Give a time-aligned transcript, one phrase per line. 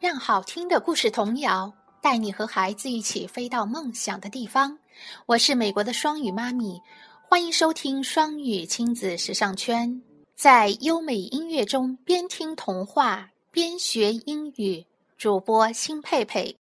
[0.00, 4.78] 让好听的故事童谣带你和孩子一起飞到梦想的地方。
[5.26, 6.80] 我是美国的双语妈咪，
[7.28, 10.00] 欢迎收听双语亲子时尚圈，
[10.34, 14.82] 在优美音乐中边听童话边学英语。
[15.18, 16.56] 主播辛佩佩。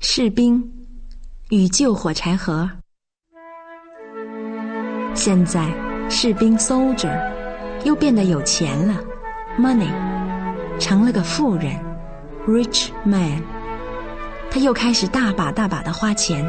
[0.00, 0.66] 士兵
[1.50, 2.66] 与旧火柴盒。
[5.14, 5.68] 现在，
[6.08, 7.36] 士兵 soldier
[7.84, 8.94] 又变得有钱了
[9.58, 9.88] ，money
[10.78, 11.76] 成了个富人
[12.46, 13.42] ，rich man。
[14.50, 16.44] 他又开始大把大把的花钱。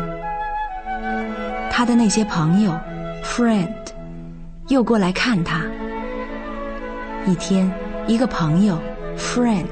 [1.72, 2.78] 他的那些朋友
[3.24, 3.70] friend
[4.68, 5.62] 又过来看他。
[7.26, 7.72] 一天，
[8.08, 8.80] 一个朋友
[9.18, 9.66] friend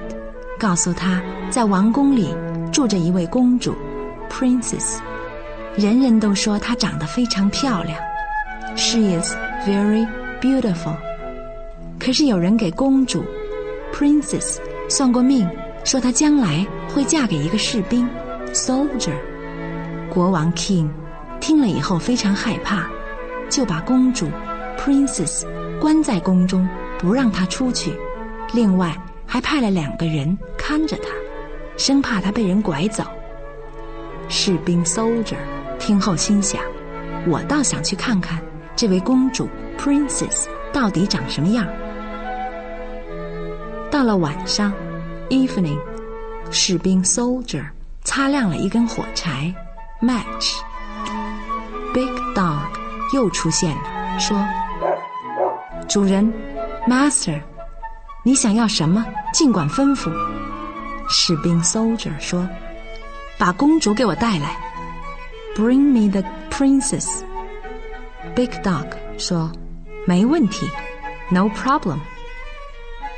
[0.60, 2.36] 告诉他在王宫里
[2.72, 3.74] 住着一位公主
[4.30, 5.00] princess，
[5.76, 7.98] 人人都说她长得非常漂亮
[8.76, 9.34] ，she is
[9.66, 10.08] very
[10.42, 10.96] beautiful。
[12.00, 13.24] 可是有人给公主
[13.94, 14.58] princess
[14.90, 15.48] 算过命，
[15.84, 18.08] 说她将来会嫁给一个士兵
[18.54, 19.16] soldier。
[20.10, 20.90] 国王 king
[21.40, 22.88] 听了以后非常害怕，
[23.50, 24.28] 就把公主
[24.80, 25.46] princess
[25.80, 26.68] 关在宫中。
[27.00, 27.94] 不让她出去，
[28.56, 28.92] 另外
[29.24, 31.10] 还派了两个人看着他，
[31.78, 33.04] 生怕他被人拐走。
[34.30, 35.38] 士兵 soldier
[35.78, 36.60] 听后心想：
[37.28, 38.42] 我倒想去看看
[38.76, 41.68] 这位公主 princess 到底长什么样。
[43.97, 44.73] 到了晚上，
[45.29, 45.81] evening，
[46.51, 47.65] 士兵 soldier
[48.05, 49.53] 擦亮了一根火柴，
[50.01, 52.69] match。Big dog
[53.13, 54.47] 又出现了，说：“
[55.89, 56.33] 主人。”
[56.89, 57.41] Master，
[58.25, 59.07] 你想要什么？
[59.33, 60.11] 尽管吩咐。
[61.09, 64.57] 士兵 Soldier 说：“把公主给我带来。”
[65.55, 70.69] Bring me the princess。Big Dog 说：“没问题，
[71.31, 72.01] No problem。”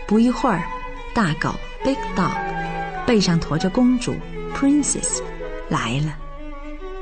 [0.10, 0.64] 不一会儿，
[1.14, 2.36] 大狗 Big Dog
[3.06, 4.16] 背上驮着公主
[4.56, 5.22] Princess
[5.70, 6.18] 来了。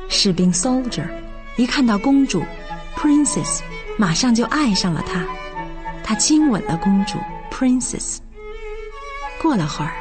[0.10, 1.08] 士兵 Soldier
[1.56, 2.44] 一看到公主
[2.98, 3.62] Princess，
[3.98, 5.26] 马上就爱上了她。
[6.04, 7.18] 他亲吻了公主
[7.50, 8.18] Princess。
[9.42, 9.94] 过了会儿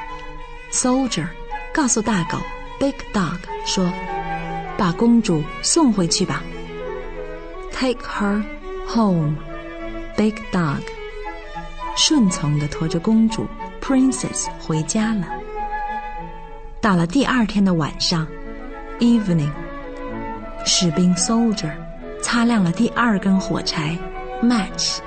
[0.72, 1.28] ，Soldier
[1.72, 2.39] 告诉大狗
[2.81, 3.89] Big Dog 说
[4.77, 6.43] ：“把公主送回去吧。
[7.71, 8.43] ”Take her
[8.89, 9.37] home,
[10.16, 10.96] Big Dog。
[11.97, 13.47] 顺从的驮着公主
[13.81, 15.27] Princess 回家了。
[16.81, 18.27] 到了第二天的晚上
[19.01, 19.51] ，Evening，
[20.65, 21.73] 士兵 Soldier
[22.23, 23.97] 擦亮了第二根火柴
[24.43, 24.99] Match。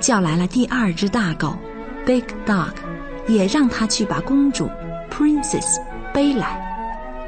[0.00, 1.54] 叫来了第二只大狗
[2.06, 2.72] ，Big Dog，
[3.28, 4.66] 也让他去把公主
[5.10, 5.78] Princess
[6.10, 6.58] 背来。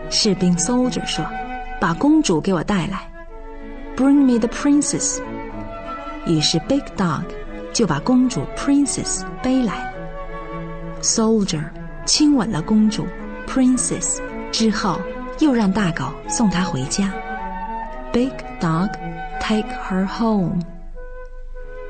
[0.09, 1.23] 士兵 Soldier 说
[1.79, 3.11] ：“把公主给我带来
[3.95, 5.21] ，Bring me the princess。”
[6.27, 7.25] 于是 Big Dog
[7.73, 9.93] 就把公主 Princess 背来了。
[11.01, 11.65] Soldier
[12.05, 13.07] 亲吻了公主
[13.47, 15.01] Princess 之后，
[15.39, 17.13] 又让大狗送她回家。
[18.13, 18.91] Big Dog
[19.41, 20.61] take her home。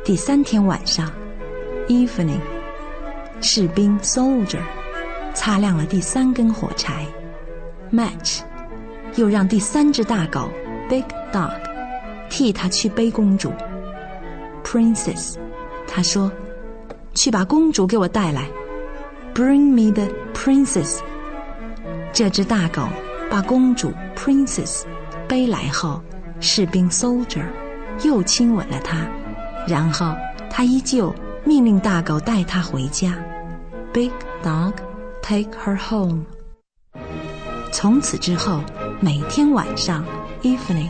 [0.04, 1.10] 第三天晚上
[1.88, 2.40] ，evening，
[3.40, 4.62] 士兵 soldier
[5.34, 7.06] 擦亮了第三根火柴
[7.92, 8.40] ，match，
[9.16, 10.48] 又让第三只大狗
[10.88, 11.52] big dog
[12.30, 13.52] 替他去背公主
[14.64, 15.36] princess。
[15.94, 16.32] 他说
[17.12, 18.48] ：“去把公主给我带来
[19.34, 21.00] ，bring me the princess。”
[22.14, 22.88] 这只大狗
[23.30, 24.84] 把公主 princess
[25.28, 26.00] 背来后，
[26.40, 27.44] 士兵 soldier
[28.02, 29.06] 又亲吻了她。
[29.68, 30.14] 然后
[30.50, 31.14] 他依旧
[31.44, 33.16] 命令大狗带他回家。
[33.92, 34.10] Big
[34.42, 34.72] dog,
[35.22, 36.24] take her home。
[37.70, 38.60] 从此之后，
[39.00, 40.04] 每天晚上
[40.42, 40.88] evening，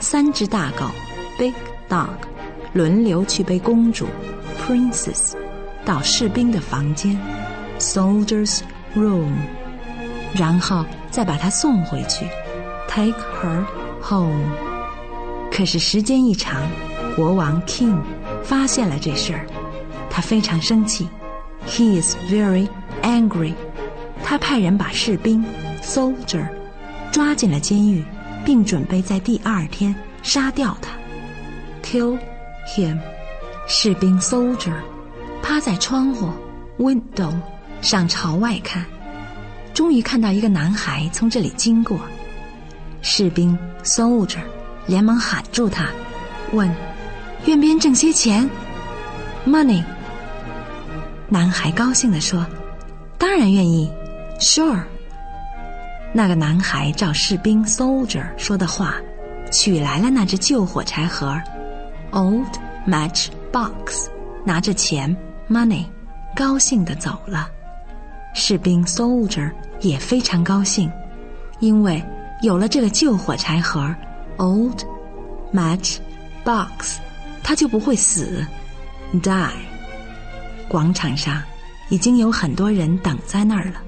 [0.00, 0.86] 三只大狗
[1.36, 1.52] Big
[1.88, 2.08] dog
[2.72, 4.06] 轮流去背公主
[4.60, 5.34] princess
[5.84, 7.18] 到士兵的房间
[7.78, 8.60] soldiers
[8.94, 9.32] room，
[10.34, 12.26] 然后再把她送回去
[12.86, 13.64] take her
[14.02, 14.52] home。
[15.50, 16.62] 可是时间一长。
[17.16, 17.98] 国王 King
[18.44, 19.44] 发现了这事儿，
[20.08, 21.08] 他非常生气
[21.66, 22.68] ，He is very
[23.02, 23.54] angry。
[24.22, 25.44] 他派人把士兵
[25.82, 26.46] Soldier
[27.10, 28.04] 抓进了监狱，
[28.44, 29.92] 并准备在第二天
[30.22, 30.92] 杀掉他
[31.82, 32.16] ，Kill
[32.68, 32.98] him。
[33.66, 34.72] 士兵 Soldier
[35.42, 36.30] 趴在窗户
[36.78, 37.32] Window
[37.80, 38.84] 上朝外看，
[39.74, 41.98] 终于看到一个男孩从这里经过。
[43.02, 44.42] 士兵 Soldier
[44.86, 45.88] 连忙喊住他，
[46.52, 46.70] 问。
[47.46, 48.50] 愿边挣些钱
[49.46, 49.82] ，money。
[51.28, 52.44] 男孩高兴地说
[53.16, 53.90] ：“当然愿意
[54.40, 54.82] ，sure。”
[56.12, 58.96] 那个男孩照士兵 soldier 说的话，
[59.52, 61.40] 取来了那只旧火柴盒
[62.12, 62.52] ，old
[62.86, 64.08] match box。
[64.44, 65.14] 拿着钱
[65.50, 65.84] （money），
[66.34, 67.50] 高兴的走了。
[68.34, 70.90] 士兵 （soldier） 也非常高兴，
[71.60, 72.02] 因为
[72.40, 73.94] 有了这个旧火柴盒
[74.38, 74.80] （old
[75.52, 75.98] match
[76.44, 76.98] box），
[77.42, 78.46] 他就不会死
[79.22, 79.50] （die）。
[80.66, 81.42] 广场上
[81.90, 83.82] 已经有很多人等在那儿了。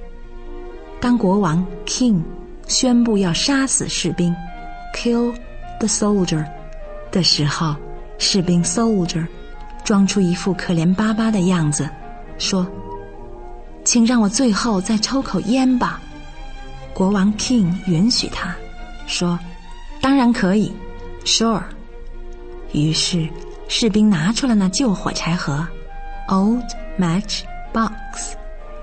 [1.01, 2.21] 当国王 （king）
[2.67, 4.35] 宣布要杀死士兵
[4.95, 5.35] （kill
[5.79, 6.45] the soldier）
[7.11, 7.75] 的时候，
[8.21, 9.27] 士兵 （soldier）
[9.83, 11.91] 装出一副可怜巴巴的样子，
[12.39, 12.65] 说。
[13.83, 16.01] 请让我最后再抽口烟吧。
[16.93, 18.55] 国王 King 允许他，
[19.07, 19.39] 说
[20.03, 20.71] ：“当然可以
[21.25, 21.63] ，Sure。”
[22.73, 23.27] 于是
[23.69, 25.67] 士兵拿出了那旧火柴盒
[26.29, 26.63] ，Old
[26.99, 27.41] Match
[27.73, 28.37] Box，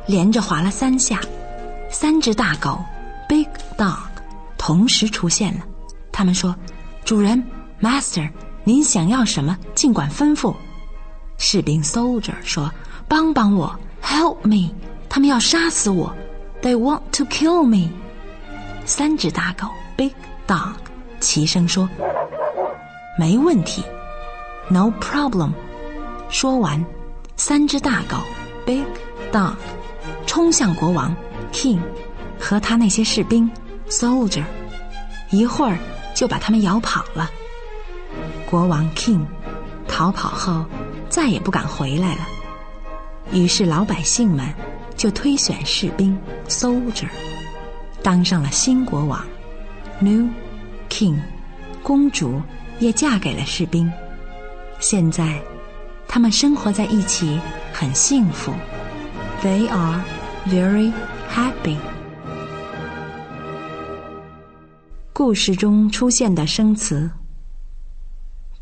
[0.07, 1.21] 连着划了三下，
[1.91, 2.83] 三只大狗
[3.29, 3.47] Big
[3.77, 3.99] Dog
[4.57, 5.63] 同时出现了。
[6.11, 6.53] 他们说
[7.05, 7.41] ：“主人
[7.79, 8.27] ，Master，
[8.67, 10.53] 您想要什么，尽管吩咐。”
[11.39, 12.69] 士兵 Soldier 说
[13.07, 13.73] ：“帮帮我。”
[14.03, 14.71] Help me！
[15.07, 16.13] 他们要杀死我。
[16.61, 17.89] They want to kill me！
[18.85, 20.11] 三只大狗，Big
[20.45, 20.73] Dog，
[21.21, 21.87] 齐声说
[23.17, 23.85] ：“没问题
[24.67, 25.51] ，No problem。”
[26.29, 26.85] 说完，
[27.37, 28.17] 三只大狗
[28.65, 28.83] ，Big
[29.31, 29.53] Dog，
[30.25, 31.15] 冲向国王
[31.53, 31.79] King
[32.37, 33.49] 和他那些士兵
[33.89, 34.43] Soldier，
[35.31, 35.77] 一会儿
[36.13, 37.31] 就把他们咬跑了。
[38.49, 39.25] 国王 King
[39.89, 40.63] 逃跑后，
[41.09, 42.27] 再也不敢回来了。
[43.33, 44.47] 于是老百姓们
[44.95, 46.17] 就推选士兵
[46.47, 47.09] （soldier）
[48.01, 49.21] 当上了新国王
[49.99, 50.29] （new
[50.89, 51.19] king），
[51.83, 52.41] 公主
[52.79, 53.91] 也嫁给了士兵。
[54.79, 55.41] 现在，
[56.07, 57.37] 他们生活在一起，
[57.73, 58.53] 很幸福。
[59.43, 60.01] They are
[60.47, 60.93] very
[61.29, 61.75] happy。
[65.11, 67.09] 故事中出现的生词：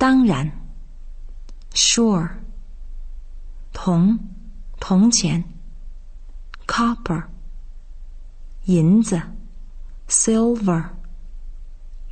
[0.05, 0.47] 当然
[1.73, 2.29] ，sure，
[3.73, 4.19] 铜。
[4.79, 5.43] 铜钱
[6.67, 7.23] ，copper；
[8.65, 9.19] 银子
[10.07, 10.89] ，silver；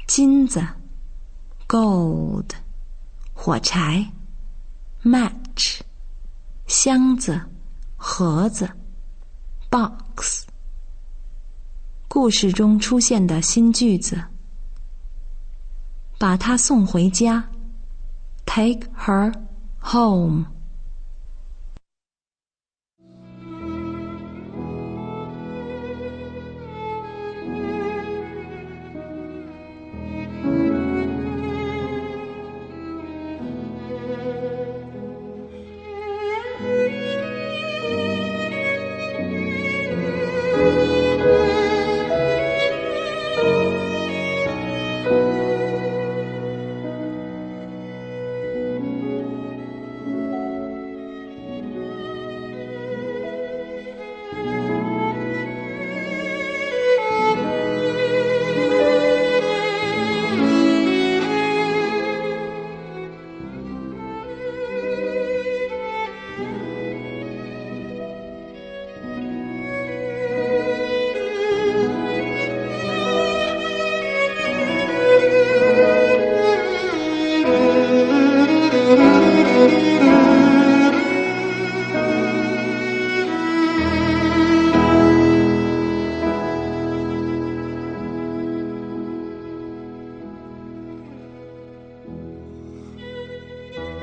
[0.07, 0.59] 金子
[1.67, 2.43] ，gold；
[3.31, 4.11] 火柴
[5.03, 5.81] ，match；
[6.65, 7.39] 箱子，
[7.95, 8.67] 盒子
[9.69, 10.45] ，box。
[12.07, 14.19] 故事中出现的新句子：
[16.17, 17.52] 把她送回家。
[18.45, 19.33] ，take her
[19.79, 20.47] home。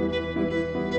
[0.00, 0.89] Música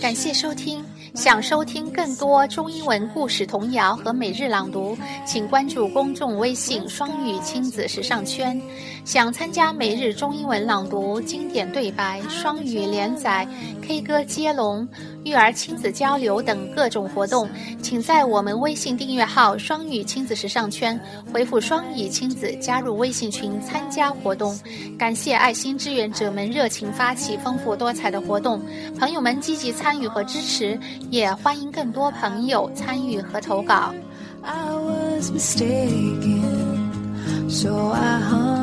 [0.00, 0.84] 感谢收听。
[1.14, 8.60] 想收听更多中英文故事童谣和每日朗读，请关注公众微信“双语亲子时尚圈”。
[9.06, 13.48] 想参加每日中英文朗读、经典对白、双语连载、
[13.86, 14.86] K 歌接龙、
[15.24, 17.48] 育儿亲子交流等各种活动，
[17.80, 20.98] 请在我们微信订阅号“双语亲子时尚圈”
[21.32, 24.58] 回复“双语亲子”加入微信群参加活动。
[24.98, 28.60] 感谢爱心志愿者们热情发起丰富多彩的活动，
[28.98, 30.76] 朋友们积极参与和支持。
[31.10, 33.94] 也欢迎更多朋友参与和投稿。
[34.42, 36.40] I was mistaken,
[37.48, 38.55] so I hung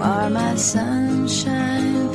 [0.00, 2.09] are my sunshine.